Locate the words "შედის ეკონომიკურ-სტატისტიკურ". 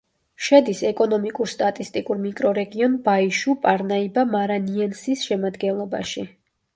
0.43-2.19